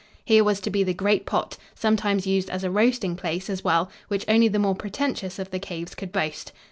[0.25, 3.91] Here was to be the great pot, sometimes used as a roasting place, as well,
[4.07, 6.51] which only the more pretentious of the caves could boast.